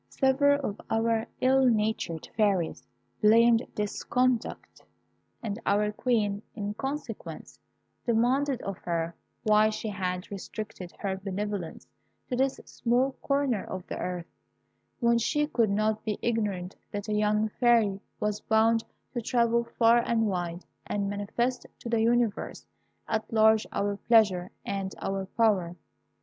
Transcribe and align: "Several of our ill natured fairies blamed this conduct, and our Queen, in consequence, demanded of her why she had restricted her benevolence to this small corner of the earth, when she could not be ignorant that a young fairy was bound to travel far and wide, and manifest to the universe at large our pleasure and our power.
"Several 0.09 0.59
of 0.67 0.81
our 0.89 1.27
ill 1.41 1.63
natured 1.63 2.27
fairies 2.35 2.87
blamed 3.21 3.63
this 3.75 4.03
conduct, 4.03 4.81
and 5.43 5.59
our 5.63 5.91
Queen, 5.91 6.41
in 6.55 6.73
consequence, 6.73 7.59
demanded 8.03 8.63
of 8.63 8.79
her 8.79 9.13
why 9.43 9.69
she 9.69 9.89
had 9.89 10.31
restricted 10.31 10.91
her 10.97 11.17
benevolence 11.17 11.87
to 12.27 12.35
this 12.35 12.59
small 12.65 13.11
corner 13.21 13.63
of 13.63 13.85
the 13.85 13.99
earth, 13.99 14.25
when 14.99 15.19
she 15.19 15.45
could 15.45 15.69
not 15.69 16.03
be 16.03 16.17
ignorant 16.23 16.75
that 16.89 17.07
a 17.07 17.13
young 17.13 17.49
fairy 17.59 17.99
was 18.19 18.41
bound 18.41 18.83
to 19.13 19.21
travel 19.21 19.65
far 19.77 19.99
and 19.99 20.25
wide, 20.25 20.65
and 20.87 21.11
manifest 21.11 21.67
to 21.77 21.87
the 21.89 22.01
universe 22.01 22.65
at 23.07 23.31
large 23.31 23.67
our 23.71 23.97
pleasure 23.97 24.49
and 24.65 24.95
our 24.99 25.27
power. 25.37 25.75